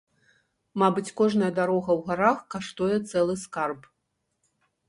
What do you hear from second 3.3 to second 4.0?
скарб.